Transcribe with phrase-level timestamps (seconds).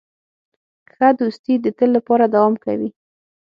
[0.93, 2.89] ښه دوستي د تل لپاره دوام کوي.